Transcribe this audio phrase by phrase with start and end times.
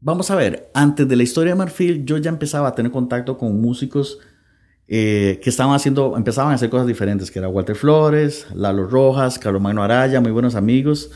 [0.00, 3.36] vamos a ver, antes de la historia de Marfil, yo ya empezaba a tener contacto
[3.38, 4.18] con músicos
[4.88, 9.38] eh, que estaban haciendo, empezaban a hacer cosas diferentes, que era Walter Flores, Lalo Rojas,
[9.38, 11.10] Carlos Magno Araya, muy buenos amigos.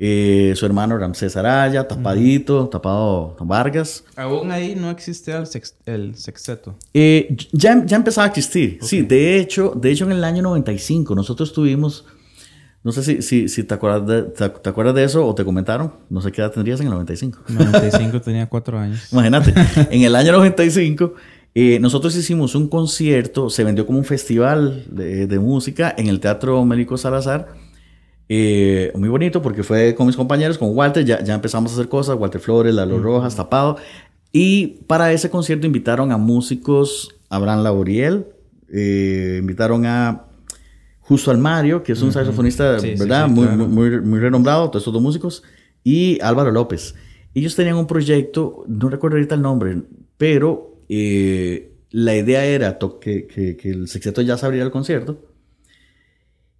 [0.00, 4.04] Eh, su hermano Ramsés Araya, tapadito, tapado Vargas.
[4.14, 5.48] Aún ahí no existe el,
[5.86, 6.76] el sexteto.
[6.94, 9.02] Eh, ya, ya empezaba a existir, sí.
[9.02, 12.04] De hecho, de hecho, en el año 95 nosotros tuvimos,
[12.88, 15.92] no sé si, si, si te, acuerdas de, te, acuerdas de eso o te comentaron,
[16.08, 17.40] no sé qué edad tendrías en el 95.
[17.50, 19.08] En el 95 tenía cuatro años.
[19.12, 19.52] Imagínate,
[19.90, 21.12] en el año 95
[21.54, 26.18] eh, nosotros hicimos un concierto, se vendió como un festival de, de música en el
[26.18, 27.48] Teatro Mélico Salazar
[28.30, 31.88] eh, muy bonito porque fue con mis compañeros, con Walter, ya, ya empezamos a hacer
[31.88, 33.76] cosas, Walter Flores, Lalo Rojas, Tapado.
[34.32, 38.26] Y para ese concierto invitaron a músicos, Abraham Laboriel,
[38.72, 40.24] eh, invitaron a
[41.08, 43.28] Justo Almario, que es un saxofonista, ¿verdad?
[43.28, 45.42] muy, muy, muy, renombrado, todos estos dos músicos,
[45.82, 46.94] y Álvaro López.
[47.34, 49.82] Ellos tenían un proyecto, no recuerdo ahorita el nombre,
[50.18, 55.18] pero eh, la idea era que, que, que el sexteto ya se abriera el concierto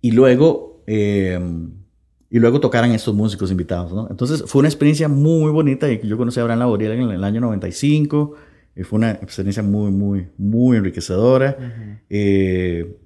[0.01, 1.39] y luego eh,
[2.31, 4.07] y luego tocaran estos músicos invitados, ¿no?
[4.11, 7.41] Entonces fue una experiencia muy, bonita y yo conocí a Abraham Laboriel en el año
[7.41, 8.35] 95
[8.77, 11.57] y fue una experiencia muy, muy, muy enriquecedora.
[12.09, 12.97] eh,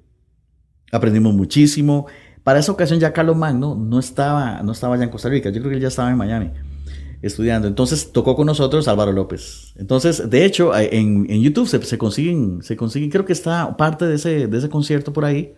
[0.93, 2.07] aprendimos muchísimo.
[2.45, 5.61] Para esa ocasión ya Carlos Magno no estaba, no estaba ya en Costa Rica, yo
[5.61, 6.51] creo que él ya estaba en Miami
[7.23, 7.67] estudiando.
[7.67, 9.75] Entonces tocó con nosotros Álvaro López.
[9.77, 14.07] Entonces, de hecho, en, en YouTube se, se, consiguen, se consiguen, creo que está parte
[14.07, 15.55] de ese, de ese concierto por ahí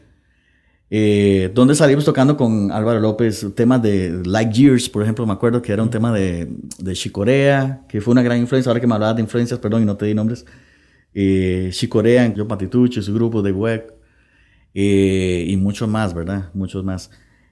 [0.90, 5.62] eh, donde salimos tocando con Álvaro López temas de Like Years, por ejemplo, me acuerdo
[5.62, 6.48] que era un tema de,
[6.78, 9.86] de Chicorea, que fue una gran influencia, ahora que me hablabas de influencias, perdón, y
[9.86, 10.44] no te di nombres,
[11.14, 13.94] eh, Chicorea, John Patitucci, su grupo de Web,
[14.74, 16.50] eh, y muchos más, ¿verdad?
[16.52, 17.10] Muchos más.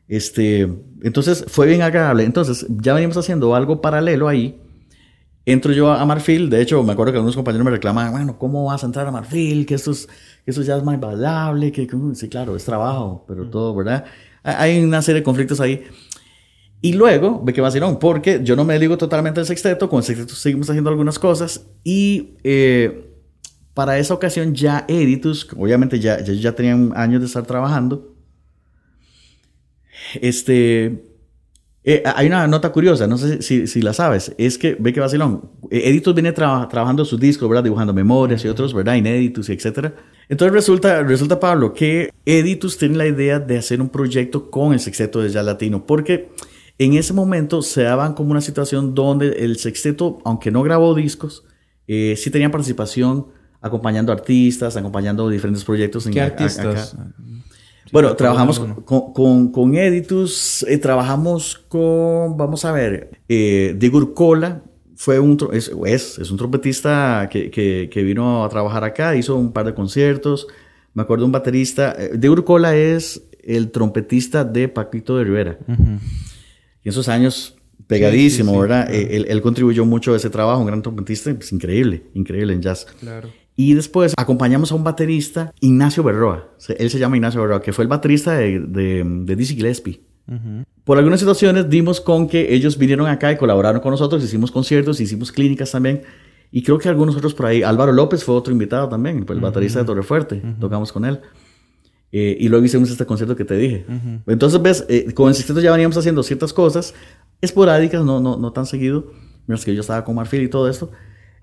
[0.08, 0.68] Este,
[1.02, 2.24] entonces fue bien agradable.
[2.24, 4.58] Entonces ya venimos haciendo algo paralelo ahí.
[5.44, 8.66] Entro yo a Marfil, de hecho me acuerdo que algunos compañeros me reclaman, bueno, ¿cómo
[8.66, 9.66] vas a entrar a Marfil?
[9.66, 10.08] Que esto es
[10.44, 14.04] eso ya es más bailable, que, sí, claro, es trabajo, pero todo, ¿verdad?
[14.42, 15.84] Hay una serie de conflictos ahí.
[16.80, 20.04] Y luego, ve que vacilón, porque yo no me digo totalmente del sexteto, con el
[20.04, 23.11] sexteto seguimos haciendo algunas cosas y eh,
[23.74, 28.14] para esa ocasión ya Editus, obviamente ya, ya, ya tenían años de estar trabajando,
[30.20, 31.12] este,
[31.84, 35.00] eh, hay una nota curiosa, no sé si, si, la sabes, es que, ve que
[35.00, 37.64] vacilón, Editus viene tra trabajando sus discos, ¿verdad?
[37.64, 38.94] Dibujando memorias y otros, ¿verdad?
[38.94, 39.94] Inéditos y etcétera.
[40.28, 44.80] Entonces resulta, resulta, Pablo, que Editus tiene la idea de hacer un proyecto con el
[44.80, 46.30] sexteto de jazz latino, porque
[46.78, 51.44] en ese momento se daban como una situación donde el sexteto, aunque no grabó discos,
[51.88, 53.26] eh, sí tenía participación
[53.62, 56.06] acompañando artistas, acompañando diferentes proyectos.
[56.08, 56.96] ¿Qué artistas?
[57.92, 64.62] bueno, trabajamos con, con, con, Editus, eh, trabajamos con, vamos a ver, eh, Diego Urcola,
[64.96, 69.36] fue un, es, es, es un trompetista que, que, que, vino a trabajar acá, hizo
[69.36, 70.46] un par de conciertos.
[70.94, 75.58] Me acuerdo un baterista, eh, de Urcola es el trompetista de Paquito de Rivera.
[75.66, 75.98] Uh -huh.
[76.84, 77.56] Y esos años,
[77.86, 78.86] pegadísimo, sí, sí, sí, ¿verdad?
[78.86, 79.08] Claro.
[79.10, 82.86] Él, él, contribuyó mucho a ese trabajo, un gran trompetista, pues increíble, increíble en jazz.
[83.00, 83.28] Claro.
[83.54, 86.48] Y después acompañamos a un baterista, Ignacio Berroa.
[86.78, 90.00] Él se llama Ignacio Berroa, que fue el baterista de, de, de Dizzy Gillespie.
[90.26, 90.64] Uh -huh.
[90.84, 95.00] Por algunas situaciones dimos con que ellos vinieron acá y colaboraron con nosotros, hicimos conciertos,
[95.00, 96.02] hicimos clínicas también.
[96.50, 99.26] Y creo que algunos otros por ahí, Álvaro López fue otro invitado también, el uh
[99.26, 99.40] -huh.
[99.40, 100.58] baterista de Torrefuerte, uh -huh.
[100.58, 101.20] tocamos con él.
[102.12, 103.86] Eh, y luego hicimos este concierto que te dije.
[104.26, 106.94] Entonces, ves, eh, con el sexteto ya veníamos haciendo ciertas cosas
[107.40, 109.12] esporádicas, no, no, no tan seguido,
[109.46, 110.90] mientras que yo estaba con Marfil y todo esto.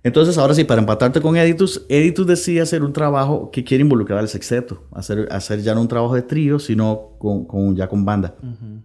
[0.03, 4.19] Entonces, ahora sí, para empatarte con Editus, Editus decide hacer un trabajo que quiere involucrar
[4.19, 8.05] al sexteto, hacer, hacer ya no un trabajo de trío, sino con, con ya con
[8.05, 8.35] banda.
[8.41, 8.81] Uh -huh.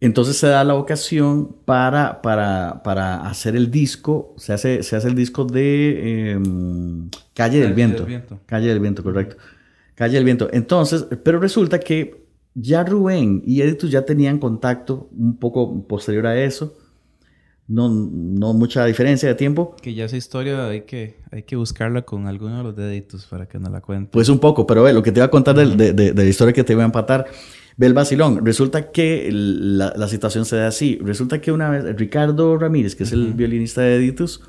[0.00, 5.08] Entonces se da la ocasión para, para, para, hacer el disco, se hace, se hace
[5.08, 6.40] el disco de eh,
[7.34, 7.98] Calle, del, Viento.
[7.98, 8.38] del Viento.
[8.46, 9.36] Calle del Viento, correcto.
[9.96, 10.48] Calle del Viento.
[10.52, 16.40] Entonces, pero resulta que ya Rubén y Editus ya tenían contacto un poco posterior a
[16.40, 16.76] eso
[17.68, 19.76] no, no mucha diferencia de tiempo.
[19.80, 23.46] Que ya esa historia hay que, hay que buscarla con alguno de los deditos para
[23.46, 24.10] que nos la cuente.
[24.10, 25.76] Pues un poco, pero ve, lo que te iba a contar -huh.
[25.76, 27.26] de, de, de, la historia que te iba a empatar.
[27.76, 28.44] Ve el vacilón.
[28.44, 30.98] Resulta que la, la, situación se da así.
[31.02, 33.26] Resulta que una vez Ricardo Ramírez, que es uh -huh.
[33.26, 34.40] el violinista de Editus,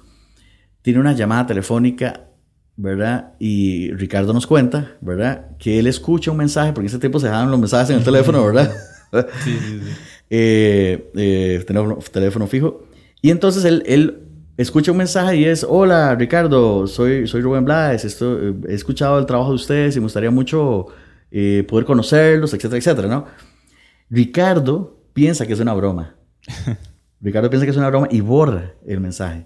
[0.81, 2.29] tiene una llamada telefónica,
[2.77, 3.33] ¿verdad?
[3.37, 5.57] Y Ricardo nos cuenta, ¿verdad?
[5.59, 8.03] Que él escucha un mensaje, porque en ese tiempo se dejaban los mensajes en el
[8.03, 8.71] teléfono, ¿verdad?
[9.43, 9.91] sí, sí, sí.
[10.29, 12.88] eh, eh, teléfono, teléfono fijo
[13.21, 14.25] y entonces él, él,
[14.57, 18.37] escucha un mensaje y es, hola Ricardo, soy, soy Rubén Blades, esto,
[18.67, 20.87] he escuchado el trabajo de ustedes y me gustaría mucho
[21.31, 23.25] eh, poder conocerlos, etcétera, etcétera, ¿no?
[24.09, 26.15] Ricardo piensa que es una broma.
[27.21, 29.45] Ricardo piensa que es una broma y borra el mensaje.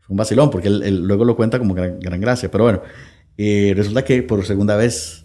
[0.00, 2.50] Fue un vacilón, porque él, luego lo cuenta como gran, gracia.
[2.50, 2.82] Pero bueno,
[3.36, 5.24] eh, resulta que por segunda vez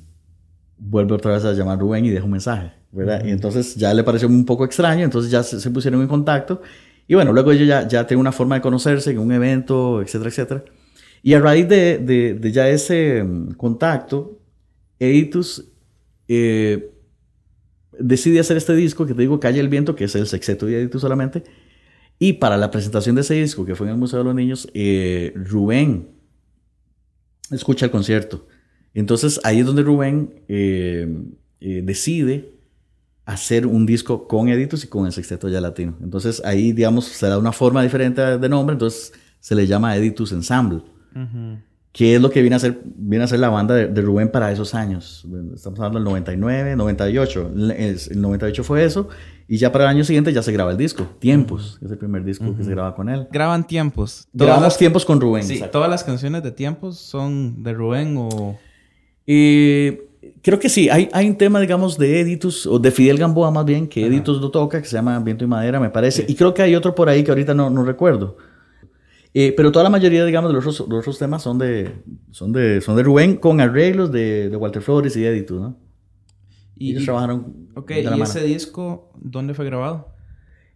[0.78, 3.24] vuelve otra vez a llamar a Rubén y deja un mensaje, ¿verdad?
[3.26, 6.62] Y entonces ya le pareció un poco extraño, entonces ya se, pusieron en contacto.
[7.08, 10.30] Y bueno, luego ellos ya, ya tienen una forma de conocerse en un evento, etcétera,
[10.30, 10.64] etcétera.
[11.24, 14.40] Y a raíz de, de, ya ese mm, contacto,
[15.00, 15.66] Editus
[16.28, 16.92] eh,
[17.98, 20.82] decide hacer este disco que te digo, Calle el Viento, que es el sexteto de
[20.82, 21.44] Editus solamente.
[22.20, 24.68] Y para la presentación de ese disco, que fue en el Museo de los Niños,
[24.74, 26.10] eh, Rubén
[27.52, 28.48] escucha el concierto.
[28.94, 31.08] Entonces ahí es donde Rubén eh,
[31.60, 32.57] decide
[33.28, 35.96] hacer un disco con Editus y con el sexteto ya latino.
[36.02, 40.32] Entonces ahí, digamos, se da una forma diferente de nombre, entonces se le llama Editus
[40.32, 40.82] Ensemble.
[41.92, 44.50] ¿Qué es lo que viene a ser, viene a ser la banda de, Rubén para
[44.52, 45.28] esos años?
[45.54, 47.52] Estamos hablando del 99, 98.
[47.56, 49.10] El, 98 fue eso.
[49.50, 51.06] Y ya para el año siguiente ya se graba el disco.
[51.20, 51.80] Tiempos.
[51.84, 53.28] Es el primer disco que se graba con él.
[53.32, 54.30] Graban Tiempos.
[54.32, 55.44] Grabamos Tiempos con Rubén.
[55.44, 58.58] Sí, todas las canciones de Tiempos son de Rubén o...
[60.42, 60.90] creo que sí.
[60.90, 64.42] Hay, hay un tema, digamos, de Editus, o de Fidel Gamboa más bien, que Editus
[64.42, 66.26] lo toca, que se llama Viento y Madera, me parece.
[66.28, 68.38] Y creo que hay otro por ahí que ahorita no, no recuerdo.
[69.34, 71.92] Eh, pero toda la mayoría, digamos, de los otros, los otros temas son de,
[72.32, 75.78] son, de, son de Rubén con arreglos de, de Walter Flores y Editus, ¿no?
[76.76, 77.70] Y, ellos trabajaron.
[77.76, 80.17] Ok, ¿y ese disco dónde fue grabado?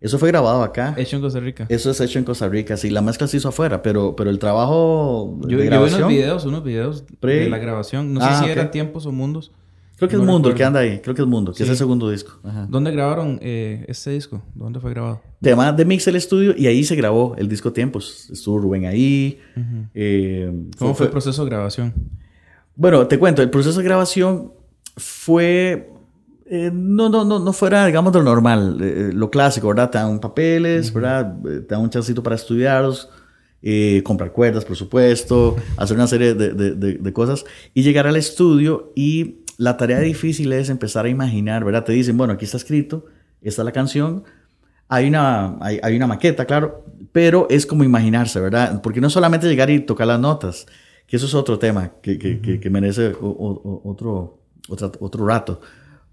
[0.01, 0.95] Eso fue grabado acá.
[0.97, 1.67] Hecho en Costa Rica.
[1.69, 2.89] Eso es hecho en Costa Rica, sí.
[2.89, 5.39] La mezcla se hizo afuera, pero, pero el trabajo.
[5.47, 8.11] Yo, de grabación, yo vi unos videos, unos videos de la grabación.
[8.11, 9.51] No sé ah, si eran tiempos o mundos.
[9.97, 10.99] Creo que es Mundo el que anda ahí.
[10.99, 12.31] Creo que es Mundo, que es el segundo disco.
[12.67, 14.41] ¿Dónde grabaron eh, este disco?
[14.55, 15.21] ¿Dónde fue grabado?
[15.39, 18.27] De llama The Mix el estudio y ahí se grabó el disco Tiempos.
[18.31, 19.39] Estuvo Rubén ahí.
[19.93, 21.93] Eh, ¿Cómo fue, el proceso de grabación?
[22.75, 23.43] Bueno, te cuento.
[23.43, 24.53] El proceso de grabación
[24.97, 25.91] fue...
[26.53, 28.77] Eh, no, no, no, no fuera, digamos, de lo normal.
[29.13, 29.89] lo clásico, ¿verdad?
[29.89, 31.33] Te dan papeles, ¿verdad?
[31.41, 33.09] Te dan un chancito para estudiarlos.
[34.03, 38.91] comprar cuerdas, por supuesto, hacer una serie de, de, de, cosas y llegar al estudio
[38.95, 41.85] y la tarea difícil es empezar a imaginar, ¿verdad?
[41.85, 43.05] Te dicen, bueno, aquí está escrito,
[43.41, 44.23] esta es la canción,
[44.89, 46.83] hay una, hay, una maqueta, claro,
[47.13, 48.81] pero es como imaginarse, ¿verdad?
[48.81, 50.65] Porque no solamente llegar y tocar las notas,
[51.07, 55.61] que eso es otro tema que, que, merece otro, otro rato.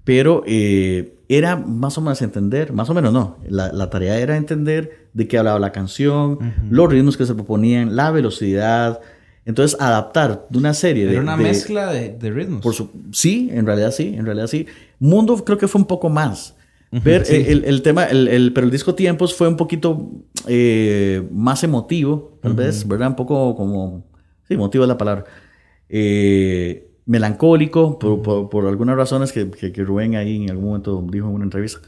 [0.08, 5.06] Pero eh, era más o menos entender, más o menos no, la, tarea era entender
[5.12, 6.38] de qué hablaba la canción,
[6.70, 9.00] los ritmos que se proponían, la velocidad,
[9.44, 11.12] entonces, adaptar de una serie de...
[11.12, 12.62] Era una mezcla de, de ritmos.
[12.62, 14.64] Por su, sí, en realidad sí, en realidad sí.
[14.98, 16.54] Mundo creo que fue un poco más.
[16.90, 20.10] Ver el, el, tema, el, pero el disco Tiempos fue un poquito
[20.46, 23.08] eh, más emotivo, tal vez, ¿verdad?
[23.08, 24.06] Un poco como...
[24.48, 25.26] Sí, emotivo es la palabra.
[25.90, 31.34] Eh, melancólico, por, por, algunas razones que, que, Rubén ahí en algún momento dijo en
[31.34, 31.80] una entrevista.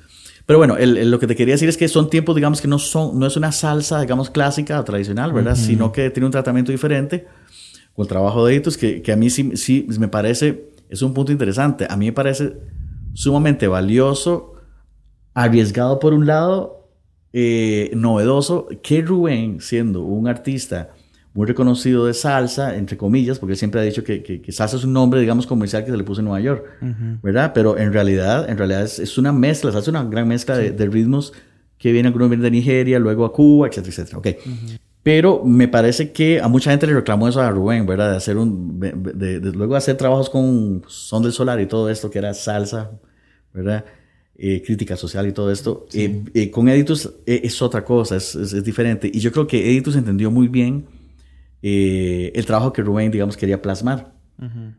[0.46, 3.19] Pero bueno, lo que te quería decir es que son tiempos, digamos, que no, son,
[3.19, 5.56] no es una salsa, digamos, clásica o tradicional, ¿verdad?
[5.56, 7.26] Sino que tiene un tratamiento diferente
[7.93, 11.12] con el trabajo de Editus, que, que a mí sí, sí me parece, es un
[11.12, 11.87] punto interesante.
[11.88, 12.55] A mí me parece
[13.12, 14.55] sumamente valioso,
[15.34, 16.88] arriesgado por un lado,
[17.34, 20.94] eh, novedoso, que Rubén, siendo un artista
[21.32, 24.92] muy reconocido de salsa, entre comillas, porque siempre ha dicho que, que, salsa es un
[24.92, 26.64] nombre, digamos, comercial que se le puso en Nueva York,
[27.22, 27.52] ¿verdad?
[27.54, 30.72] Pero en realidad, en realidad es, es una mezcla, salsa es una gran mezcla de,
[30.72, 31.32] de, ritmos
[31.78, 34.18] que vienen, algunos vienen de Nigeria, luego a Cuba, etcétera, etcétera.
[34.18, 34.26] Ok.
[35.02, 38.10] Pero me parece que a mucha gente le reclamó eso a Rubén, ¿verdad?
[38.10, 38.78] De hacer un.
[38.78, 42.90] De, luego hacer trabajos con Son del Solar y todo esto, que era salsa,
[43.54, 43.84] ¿verdad?
[44.37, 45.87] Eh, crítica social y todo esto.
[45.94, 49.10] Eh, eh, con Editus es otra cosa, es, es, diferente.
[49.12, 50.87] Y yo creo que Editus entendió muy bien
[51.62, 54.12] el trabajo que Rubén, digamos, quería plasmar.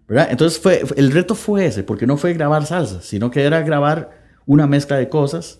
[0.07, 0.29] ¿verdad?
[0.31, 4.19] Entonces, fue, el reto fue ese, porque no fue grabar salsa, sino que era grabar
[4.45, 5.59] una mezcla de cosas,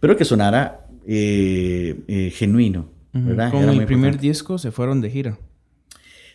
[0.00, 2.88] pero que sonara genuino.
[3.12, 5.38] Con el primer disco se fueron de gira.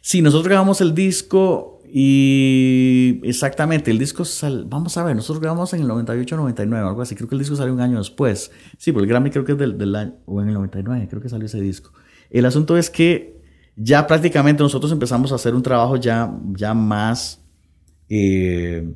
[0.01, 4.65] Sí, nosotros grabamos el disco y exactamente, el disco sal...
[4.69, 7.55] vamos a ver, nosotros grabamos en el 98, 99, algo así, creo que el disco
[7.55, 8.51] salió un año después.
[8.77, 11.29] Sí, porque el Grammy creo que es del, año, o en el 99, creo que
[11.29, 11.91] salió ese disco.
[12.29, 13.36] El asunto es que
[13.77, 17.39] ya prácticamente nosotros empezamos a hacer un trabajo ya, ya más,
[18.09, 18.91] eh,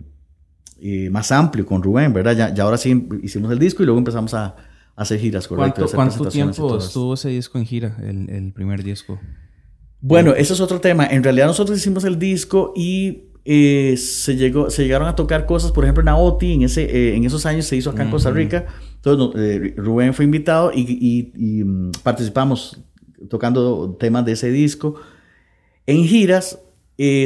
[0.82, 2.36] eh, más amplio con Rubén, ¿verdad?
[2.36, 4.56] Ya, ya ahora sí hicimos el disco y luego empezamos a,
[4.96, 5.88] hacer giras, correcto.
[5.96, 9.20] ¿Cuánto, tiempo estuvo ese disco en gira, el, el primer disco?
[10.00, 11.06] Bueno, ese es otro tema.
[11.06, 15.72] En realidad nosotros hicimos el disco y eh, se, llegó, se llegaron a tocar cosas,
[15.72, 18.30] por ejemplo, en Aoti, en, ese, eh, en esos años se hizo acá en Costa
[18.30, 18.66] Rica.
[18.96, 22.80] Entonces eh, Rubén fue invitado y, y, mm, participamos
[23.30, 24.96] tocando temas de ese disco.
[25.86, 26.60] En giras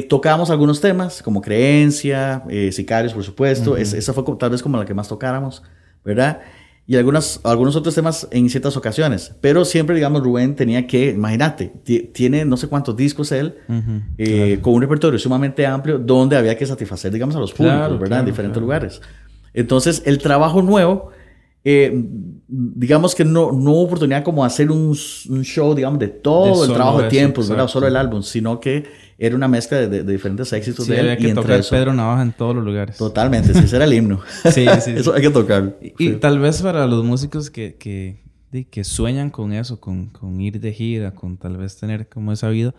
[0.07, 3.75] tocábamos algunos temas, como Creencia, Sicarios, por supuesto.
[3.75, 5.63] esa fue tal vez como la que más tocáramos,
[6.03, 6.41] ¿verdad?
[6.87, 9.33] y algunas, algunos otros temas en ciertas ocasiones.
[9.41, 11.73] Pero siempre, digamos, Rubén tenía que, imagínate,
[12.13, 13.55] tiene no sé cuántos discos él,
[14.17, 18.19] eh, con un repertorio sumamente amplio, donde había que satisfacer, digamos, a los públicos, ¿verdad?
[18.19, 19.01] en diferentes lugares.
[19.53, 21.09] Entonces, el trabajo nuevo,
[21.67, 21.91] eh,
[22.47, 24.95] digamos que no, no hubo oportunidad como hacer un,
[25.29, 27.67] un show, digamos, de todo el trabajo de tiempos, ¿verdad?
[27.67, 28.85] Solo el álbum, sino que
[29.17, 31.09] era una mezcla de, de, diferentes éxitos de él.
[31.09, 32.97] Había que tocar Pedro Navaja en todos los lugares.
[32.97, 34.21] Totalmente, sí, ese era el himno.
[34.51, 34.91] sí, sí.
[34.91, 35.73] eso hay que tocarlo.
[35.81, 38.21] Y, tal vez para los músicos que, que,
[38.69, 42.49] que sueñan con eso, con, con, ir de gira, con tal vez tener como esa
[42.49, 42.75] vida,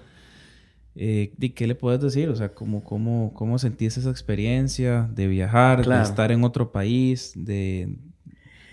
[0.95, 2.29] eh, ¿qué le puedes decir?
[2.29, 7.33] O sea, ¿cómo, cómo, cómo sentiste esa experiencia de viajar, de estar en otro país,
[7.35, 7.99] de...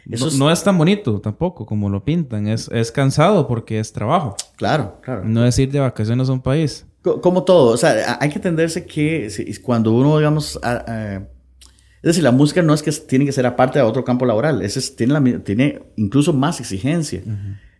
[0.09, 0.63] Eso no, es...
[0.63, 2.47] tan bonito tampoco como lo pintan.
[2.47, 4.35] Es, es cansado porque es trabajo.
[4.55, 5.23] Claro, claro.
[5.25, 6.85] No es ir de vacaciones a un país.
[7.01, 9.29] Como todo, o sea, hay que entenderse que
[9.61, 13.83] cuando uno, digamos, es decir, la música no es que tiene que ser aparte de
[13.83, 17.21] otro campo laboral, es, tiene, la, tiene incluso más exigencia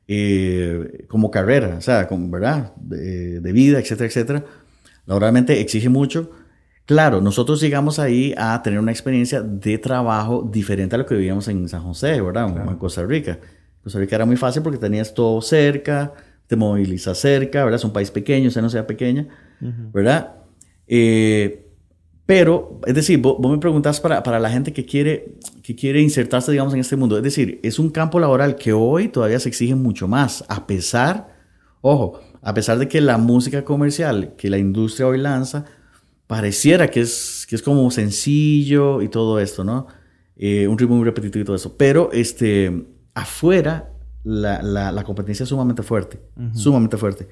[0.10, 2.74] eh, como carrera, o sea, como, ¿verdad?
[2.76, 4.46] De, vida, etcétera, etcétera.
[5.06, 6.32] Laboralmente exige mucho.
[6.86, 11.48] Claro, nosotros llegamos ahí a tener una experiencia de trabajo diferente a lo que vivíamos
[11.48, 12.70] en San José, ¿verdad?
[12.70, 13.40] En Costa Rica.
[13.82, 16.14] Costa Rica era muy fácil porque tenías todo cerca,
[16.48, 17.80] te moviliza cerca, ¿verdad?
[17.80, 19.28] Es un país pequeño, o sea, no sea pequeña,
[19.94, 20.36] ¿verdad?
[20.88, 21.68] Eh,
[22.26, 26.52] pero, es decir, vos, me preguntás para, para, la gente que quiere, que quiere insertarse,
[26.52, 27.18] digamos, en este mundo.
[27.18, 31.36] Es decir, es un campo laboral que hoy todavía se exige mucho más, a pesar,
[31.82, 35.66] ojo, a pesar de que la música comercial que la industria hoy lanza,
[36.28, 39.88] pareciera que es, que es como sencillo y todo esto, ¿no?
[40.36, 41.78] Eh, un ritmo muy repetitivo y todo eso.
[41.78, 43.92] Pero, este, afuera
[44.24, 46.20] la, la, competencia es sumamente fuerte,
[46.54, 47.28] sumamente fuerte.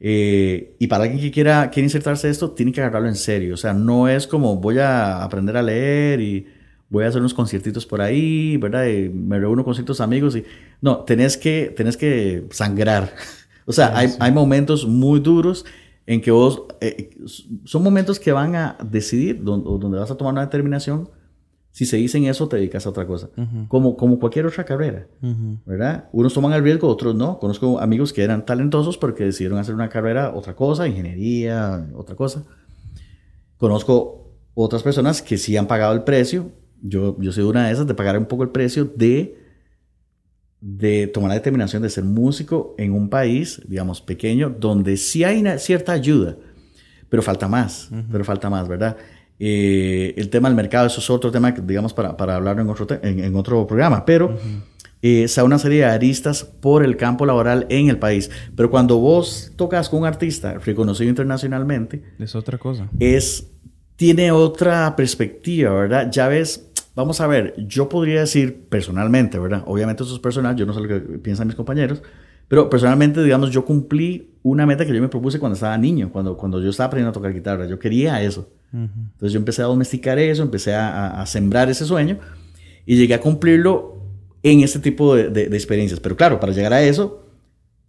[0.00, 3.54] Eh, y para alguien que quiera, quiera insertarse esto, tiene que agarrarlo en serio.
[3.54, 6.46] O sea, no es como voy a aprender a leer y
[6.88, 8.86] voy a hacer unos conciertitos por ahí, ¿verdad?
[8.86, 10.44] Y me reúno con ciertos amigos y...
[10.80, 13.14] No, tenés que, tenés que sangrar.
[13.66, 15.64] o sea, hay, hay, momentos muy duros
[16.06, 16.62] en que vos...
[16.80, 17.16] Eh,
[17.64, 21.08] son momentos que van a decidir, donde, donde vas a tomar una determinación
[21.72, 23.30] si se dicen eso, te dedicas a otra cosa.
[23.68, 25.08] como, como cualquier otra carrera,
[25.64, 26.10] ¿verdad?
[26.12, 27.38] Unos toman el riesgo, otros no.
[27.38, 32.44] Conozco amigos que eran talentosos porque decidieron hacer una carrera, otra cosa, ingeniería, otra cosa.
[33.56, 36.52] Conozco otras personas que sí han pagado el precio.
[36.82, 39.41] Yo, yo soy una de esas, de pagar un poco el precio de,
[40.62, 45.40] de tomar la determinación de ser músico en un país, digamos, pequeño, donde sí hay
[45.40, 46.36] una cierta ayuda,
[47.08, 48.96] pero falta más, pero falta más, ¿verdad?
[49.40, 52.86] Eh, el tema del mercado, eso es otro tema, digamos, para, para hablar en otro,
[53.02, 54.38] en, otro programa, pero
[55.02, 58.30] eh, es una serie de aristas por el campo laboral en el país.
[58.54, 62.88] Pero cuando vos tocas con un artista reconocido internacionalmente, es otra cosa.
[63.00, 63.48] Es,
[63.96, 66.08] tiene otra perspectiva, ¿verdad?
[66.12, 69.62] Ya ves, vamos a ver, yo podría decir personalmente, ¿verdad?
[69.66, 72.02] Obviamente eso es personal, yo no sé lo que piensan mis compañeros,
[72.52, 76.36] pero personalmente, digamos, yo cumplí una meta que yo me propuse cuando estaba niño, cuando,
[76.36, 77.66] cuando yo estaba aprendiendo a tocar guitarra.
[77.66, 78.50] Yo quería eso.
[78.72, 82.18] Entonces yo empecé a domesticar eso, empecé a, sembrar ese sueño
[82.84, 84.02] y llegué a cumplirlo
[84.42, 86.00] en este tipo de, experiencias.
[86.00, 87.24] Pero claro, para llegar a eso,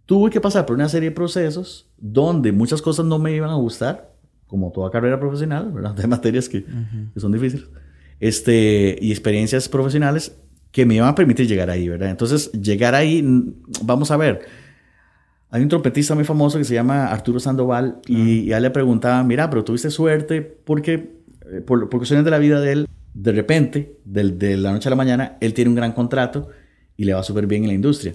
[0.06, 3.56] tuve que pasar por una serie de procesos donde muchas cosas no me iban a
[3.56, 4.14] gustar,
[4.46, 5.92] como toda carrera profesional, ¿verdad?
[5.94, 7.66] De materias que, que, son difíciles,
[8.24, 10.34] este, y experiencias profesionales
[10.72, 12.08] que me iban a permitir llegar ahí, ¿verdad?
[12.08, 13.22] Entonces, llegar ahí,
[13.82, 14.46] vamos a ver,
[15.50, 19.22] hay un trompetista muy famoso que se llama Arturo Sandoval y, a él le preguntaba,
[19.24, 21.20] mira, pero tuviste suerte porque
[21.52, 24.96] eh, por, cuestiones de la vida de él, de repente, de, la noche a la
[24.96, 26.48] mañana, él tiene un gran contrato
[26.96, 28.14] y le va súper bien en la industria.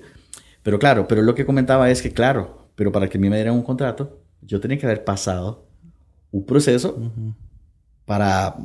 [0.64, 3.36] Pero claro, pero lo que comentaba es que, claro, pero para que a mí me
[3.36, 5.68] dieran un contrato, yo tenía que haber pasado
[6.32, 7.00] un proceso
[8.06, 8.56] para,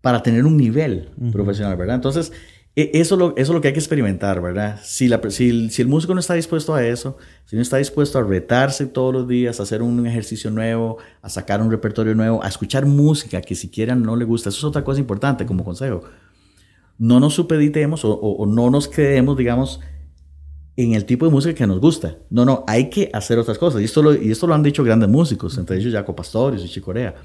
[0.00, 1.96] para tener un nivel profesional, ¿verdad?
[1.96, 2.32] Entonces,
[2.76, 4.80] e, eso, lo, eso es lo que hay que experimentar, ¿verdad?
[4.82, 8.18] Si, la, si, si, el músico no está dispuesto a eso, si no está dispuesto
[8.18, 12.42] a retarse todos los días, a hacer un ejercicio nuevo, a sacar un repertorio nuevo,
[12.42, 16.02] a escuchar música que siquiera no le gusta, eso es otra cosa importante como consejo.
[16.96, 19.80] No nos supeditemos o, o, no nos quedemos, digamos,
[20.76, 22.18] en el tipo de música que nos gusta.
[22.30, 23.80] No, no, hay que hacer otras cosas.
[23.80, 26.68] Y esto lo, y esto lo han dicho grandes músicos, entre ellos Jaco Pastorius y
[26.68, 27.16] Chicorea.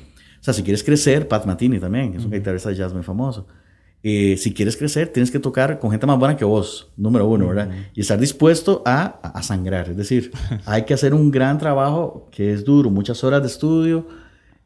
[0.46, 3.48] O sea, si quieres crecer, Pat Matini también, es un guitarrista de jazz muy famoso.
[4.04, 7.48] Eh, si quieres crecer, tienes que tocar con gente más buena que vos, número uno,
[7.48, 7.72] ¿verdad?
[7.96, 9.90] Y estar dispuesto a, a, sangrar.
[9.90, 10.32] Es decir,
[10.68, 14.06] hay que hacer un gran trabajo que es duro, muchas horas de estudio,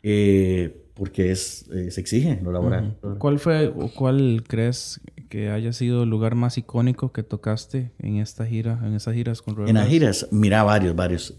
[0.04, 2.98] eh, porque es, eh, se exige lo laboral.
[3.18, 8.18] ¿Cuál fue o cuál crees que haya sido el lugar más icónico que tocaste en
[8.18, 11.34] esta gira, en esas giras con En las giras, mira, varios, varios.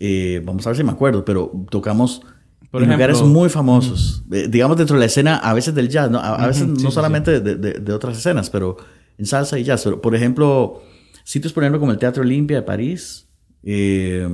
[0.46, 2.22] vamos a ver si me acuerdo, pero tocamos
[2.70, 4.22] por lugares muy famosos.
[4.26, 6.20] digamos dentro de la escena, a veces del jazz, ¿no?
[6.20, 8.76] A, veces no solamente De, de, otras escenas, pero
[9.18, 9.82] en salsa y jazz.
[9.82, 10.82] Pero, por ejemplo,
[11.24, 13.26] sitios, por ejemplo, como el Teatro Olimpia de París.
[13.62, 14.26] Eh,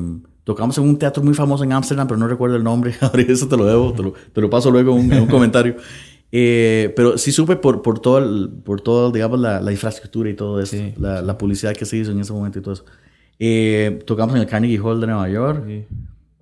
[0.45, 2.95] tocamos en un teatro muy famoso en Ámsterdam, pero no recuerdo el nombre.
[3.01, 3.93] Ahora eso te lo debo,
[4.33, 5.77] te lo, paso luego en un, comentario.
[6.31, 10.35] Eh, pero sí supe por, por todo, el, por todo digamos, la, la, infraestructura y
[10.35, 12.85] todo eso, la, la, publicidad que se hizo en ese momento y todo eso.
[13.39, 15.65] Eh, tocamos en el Carnegie Hall de Nueva York.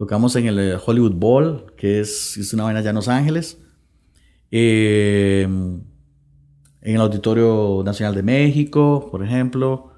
[0.04, 3.56] Tocamos en el Hollywood Bowl, que es, es una vaina allá en Los Ángeles.
[4.50, 9.92] Eh, en el Auditorio Nacional de México, por ejemplo.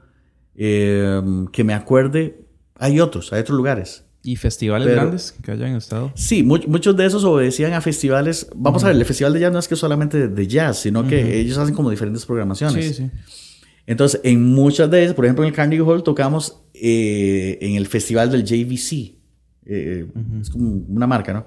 [0.54, 1.20] Eh,
[1.50, 2.46] que me acuerde,
[2.76, 4.04] hay otros, hay otros lugares.
[4.22, 6.12] ¿Y festivales grandes que hayan estado?
[6.14, 8.48] Sí, muchos de esos obedecían a festivales.
[8.54, 11.40] Vamos a ver, el festival de jazz no es que solamente de jazz, sino que
[11.40, 12.94] ellos hacen como diferentes programaciones.
[12.94, 13.10] Sí, sí.
[13.88, 17.88] Entonces, en muchas de esas, por ejemplo, en el Carnegie Hall tocamos eh, en el
[17.88, 19.15] festival del JVC.
[19.66, 20.06] Eh,
[20.40, 21.44] es como una marca, ¿no?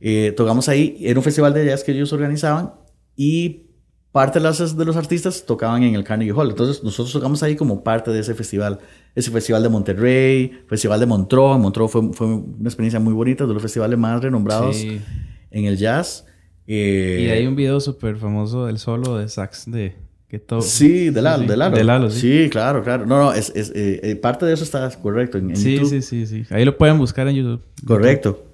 [0.00, 2.72] Eh, tocamos ahí, era un festival de jazz que ellos organizaban
[3.16, 3.64] y
[4.12, 6.50] parte de, las, de los artistas tocaban en el Carnegie Hall.
[6.50, 8.78] Entonces nosotros tocamos ahí como parte de ese festival.
[9.14, 11.58] Ese festival de Monterrey, festival de Montreux.
[11.58, 16.26] Montreux fue, fue una experiencia muy bonita, de los festivales más renombrados en el jazz.
[16.66, 19.96] Eh, y hay un video súper famoso del solo de sax de...
[20.28, 20.42] Que.
[20.60, 21.76] Sí, de Lalo, de Lalo.
[21.76, 22.20] De Lalo, sí.
[22.20, 23.06] Sí, claro, claro.
[23.06, 25.88] No, no, es, es eh, eh, parte de eso está correcto en, sí, YouTube.
[25.88, 26.44] Sí, sí, sí.
[26.50, 27.62] Ahí lo pueden buscar en YouTube.
[27.86, 28.44] Correcto.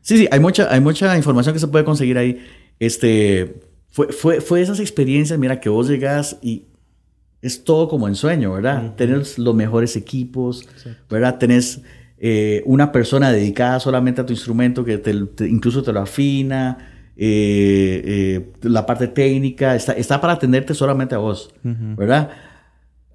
[0.00, 2.40] Sí, sí, hay mucha, hay mucha información que se puede conseguir ahí.
[2.78, 3.56] Este,
[3.88, 6.66] fue, fue, fue esas experiencias, mira, que vos llegas y
[7.42, 8.94] es todo como en sueño, ¿verdad?
[8.96, 10.68] Tenés los mejores equipos,
[11.08, 11.38] ¿verdad?
[11.38, 11.82] Tenés
[12.18, 15.12] eh, una persona dedicada solamente a tu instrumento que te,
[15.46, 21.18] incluso te lo afina, eh, eh, la parte técnica, está, está para atenderte solamente a
[21.18, 22.30] vos, ¿verdad?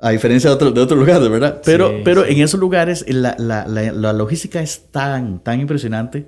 [0.02, 1.62] A diferencia de, otros de otros lugares, ¿verdad?
[1.64, 6.28] Pero, pero en esos lugares la, la, la, logística es tan, tan impresionante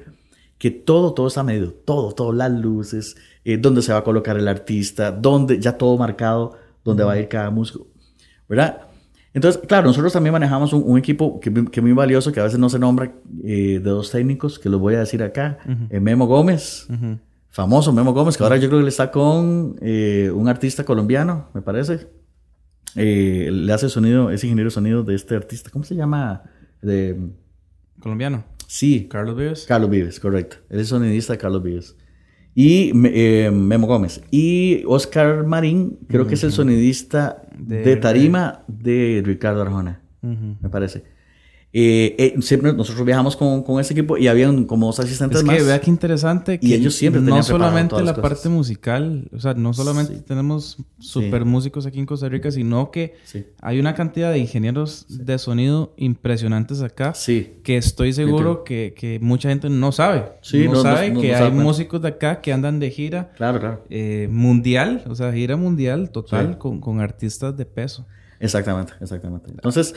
[0.57, 4.37] que todo, todo está medido, todo, todo, las luces, eh, dónde se va a colocar
[4.37, 7.87] el artista, dónde, ya todo marcado, dónde va a ir cada músico,
[8.47, 8.83] ¿verdad?
[9.33, 12.69] Entonces, claro, nosotros también manejamos un, equipo que, es muy valioso, que a veces no
[12.69, 13.11] se nombra,
[13.43, 15.57] eh, de dos técnicos, que los voy a decir acá.
[15.89, 16.87] Eh, Memo Gómez,
[17.55, 21.61] famoso Memo Gómez, que ahora yo creo que le está con un artista colombiano, me
[21.61, 22.09] parece.
[22.95, 25.69] le hace sonido, es ingeniero de sonido de este artista.
[25.69, 26.43] ¿Cómo se llama?
[26.81, 27.17] De...
[28.01, 28.43] Colombiano.
[28.67, 29.07] Sí.
[29.09, 29.65] Carlos Vives.
[29.65, 30.57] Carlos Vives, correcto.
[30.69, 31.95] Él es sonidista de Carlos Vives.
[32.53, 34.21] Y eh, Memo Gómez.
[34.31, 41.14] Y Oscar Marín, creo que es el sonidista de, tarima de Ricardo Arjona, me parece.
[41.77, 45.43] Eh, eh, siempre nosotros viajamos con, con, ese equipo y habían como dos asistentes es
[45.43, 45.57] más.
[45.57, 49.55] que vea qué interesante que y ellos siempre no solamente la parte musical, o sea,
[49.55, 53.15] no solamente tenemos super músicos aquí en Costa Rica, sino que
[53.61, 57.11] hay una cantidad de ingenieros de sonido impresionantes acá
[57.61, 60.23] que estoy seguro que, que, mucha gente no sabe.
[60.53, 63.83] no, sabe que hay músicos de acá que andan de gira claro, claro.
[63.89, 68.05] Eh, mundial, o sea, gira mundial total con, con artistas de peso.
[68.39, 69.49] Exactamente, exactamente.
[69.49, 69.95] Entonces,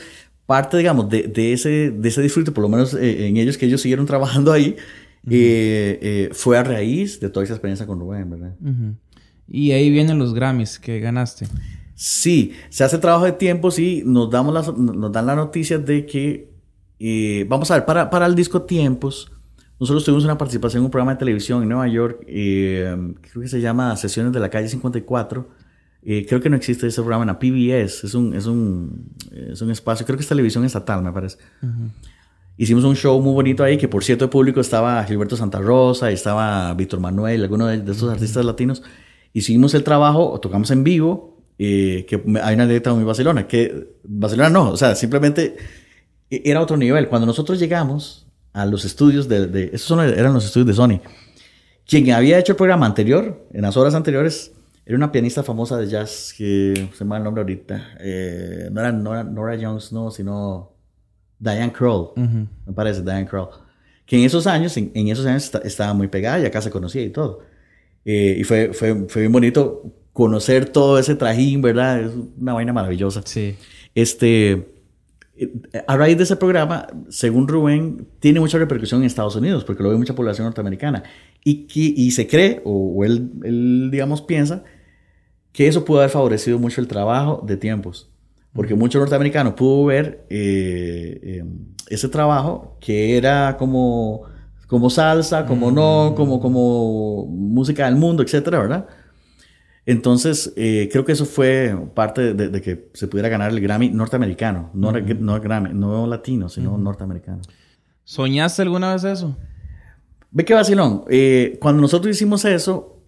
[0.49, 3.67] parte, digamos, de, de, ese, de ese disfrute, por lo menos eh, en ellos que
[3.67, 4.75] ellos siguieron trabajando ahí,
[5.29, 8.55] eh, eh, fue a raíz de toda esa experiencia con Rubén, ¿verdad?
[9.47, 11.45] Y ahí vienen los Grammys que ganaste.
[11.93, 17.45] Sí, se hace trabajo de tiempo, sí, nos, damos nos dan la noticia de que,
[17.47, 19.31] vamos a ver, para, para el disco Tiempos,
[19.79, 23.61] nosotros tuvimos una participación en un programa de televisión en Nueva York, creo que se
[23.61, 25.47] llama Sesiones de la Calle 54,
[26.01, 29.61] eh, creo que no existe ese programa en la PBS, es un, es un, es
[29.61, 31.37] un espacio, creo que es televisión estatal, me parece.
[32.57, 36.09] Hicimos un show muy bonito ahí, que por cierto de público estaba Gilberto Santa Rosa,
[36.11, 38.81] estaba Víctor Manuel, alguno de, estos artistas latinos.
[39.33, 44.49] Hicimos el trabajo, tocamos en vivo, eh, que hay una letra muy Barcelona, que Barcelona
[44.49, 45.57] no, o sea, simplemente
[46.29, 47.09] e, era otro nivel.
[47.09, 51.01] Cuando nosotros llegamos a los estudios de, de esos eran los estudios de Sony,
[51.85, 54.53] quien había hecho el programa anterior, en las horas anteriores,
[54.89, 57.89] era una pianista famosa de jazz que se llama el nombre ahorita.
[57.99, 60.71] Eh, no era Nora, Jones, no, sino
[61.37, 62.13] Diane Kroll.
[62.15, 63.49] Me parece, Diane Kroll.
[64.07, 67.11] Que en esos años, en, esos años estaba muy pegada y acá se conocía y
[67.11, 67.41] todo.
[68.03, 72.01] Eh, y fue, fue, fue bien bonito conocer todo ese trajín, ¿verdad?
[72.01, 73.21] Es una vaina maravillosa.
[73.25, 73.57] Sí.
[73.93, 74.69] Este,
[75.85, 79.89] a raíz de ese programa, según Rubén, tiene mucha repercusión en Estados Unidos, porque lo
[79.89, 81.03] ve mucha población norteamericana.
[81.43, 84.63] Y, y se cree, o, él, él, digamos, piensa,
[85.51, 88.09] que eso pudo haber favorecido mucho el trabajo de tiempos,
[88.53, 91.43] porque muchos norteamericanos pudo ver eh, eh,
[91.87, 94.23] ese trabajo que era como,
[94.67, 98.87] como salsa, como no, como, como música del mundo, etcétera, ¿verdad?
[99.85, 104.69] Entonces, eh, creo que eso fue parte de, que se pudiera ganar el Grammy norteamericano,
[104.73, 107.41] no, no Grammy, no latino, sino norteamericano.
[108.03, 109.35] ¿Soñaste alguna vez eso?
[110.31, 111.05] Ve que vacilón.
[111.59, 113.01] cuando nosotros hicimos eso,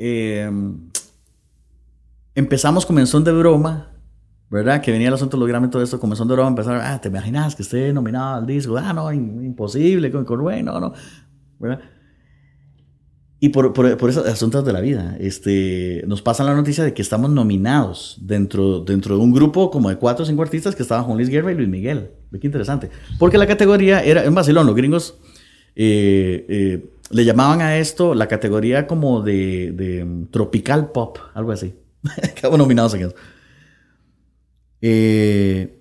[2.36, 3.91] empezamos con mención de broma
[4.52, 4.82] ¿verdad?
[4.82, 7.08] Que venía el asunto de los Grammy y todo esto, comenzó a empezar, ah, ¿te
[7.08, 8.78] imaginas que esté nominado al disco?
[8.78, 10.94] Ah, no, imposible, con, Rubén, no, no,
[11.58, 11.80] ¿verdad?
[13.39, 16.94] Y por, por, por, esos asuntos de la vida, este, nos pasa la noticia de
[16.94, 20.84] que estamos nominados dentro, dentro de un grupo como de cuatro o cinco artistas que
[20.84, 22.12] estaban Juan Luis Guerra y Luis Miguel.
[22.30, 22.91] Ve qué interesante.
[23.17, 25.17] Porque la categoría era, en Barcelona, los gringos
[25.76, 31.74] eh, eh, le llamaban a esto la categoría como de, de tropical pop, algo así.
[32.35, 33.15] Quedamos nominados en eso.
[34.81, 35.79] Eh,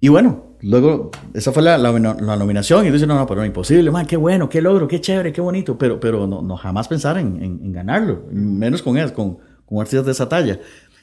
[0.00, 1.90] y bueno, Luego, esa fue la, la,
[2.36, 5.00] nominación y tú dices, no, no, pero no, imposible, man, qué bueno, qué logro, qué
[5.00, 9.12] chévere, qué bonito, pero, pero no, no jamás pensar en, en, ganarlo, menos con él,
[9.12, 10.60] con, con artistas de esa talla.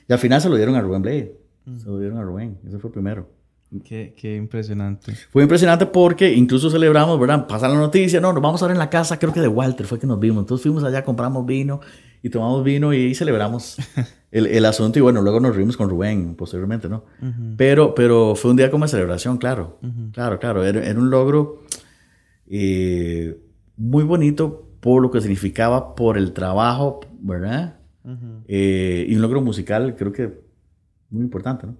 [0.08, 1.36] Y al final se lo dieron a Rubén Blade,
[1.78, 3.30] se lo dieron a Rubén, ese fue el primero.
[3.84, 5.14] Qué, qué, impresionante.
[5.30, 7.46] Fue impresionante porque incluso celebramos, ¿verdad?
[7.46, 9.86] Pasa la noticia, no, nos vamos a ver en la casa, creo que de Walter
[9.86, 10.44] fue que nos vimos.
[10.44, 11.82] Entonces fuimos allá, compramos vino
[12.24, 13.78] y tomamos vino y celebramos
[14.32, 17.04] el, el, asunto y bueno, luego nos reímos con Rubén posteriormente, ¿no?
[17.58, 19.80] pero, pero fue un día como de celebración, claro,
[20.14, 21.64] claro, claro, era, era un logro
[22.48, 23.38] eh,
[23.78, 27.78] muy bonito por lo que significaba, por el trabajo, ¿verdad?
[28.48, 30.42] Eh, y un logro musical creo que
[31.10, 31.76] muy importante, ¿no?